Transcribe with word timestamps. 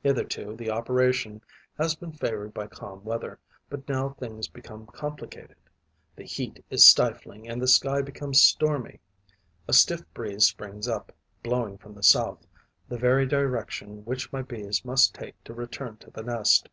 Hitherto, 0.00 0.56
the 0.56 0.70
operation 0.70 1.42
has 1.76 1.94
been 1.94 2.12
favoured 2.12 2.54
by 2.54 2.66
calm 2.66 3.04
weather; 3.04 3.38
but 3.68 3.86
now 3.86 4.08
things 4.18 4.48
become 4.48 4.86
complicated. 4.86 5.56
The 6.16 6.24
heat 6.24 6.64
is 6.70 6.86
stifling 6.86 7.46
and 7.50 7.60
the 7.60 7.68
sky 7.68 8.00
becomes 8.00 8.40
stormy. 8.40 9.00
A 9.68 9.74
stiff 9.74 10.00
breeze 10.14 10.46
springs 10.46 10.88
up, 10.88 11.12
blowing 11.42 11.76
from 11.76 11.92
the 11.92 12.02
south, 12.02 12.46
the 12.88 12.96
very 12.96 13.26
direction 13.26 14.06
which 14.06 14.32
my 14.32 14.40
Bees 14.40 14.86
must 14.86 15.14
take 15.14 15.34
to 15.44 15.52
return 15.52 15.98
to 15.98 16.10
the 16.10 16.22
nest. 16.22 16.70